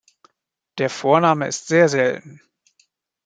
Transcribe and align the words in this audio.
Der 0.79 0.89
Vorname 0.89 1.45
ist 1.47 1.67
sehr 1.67 1.87
selten. 1.87 2.41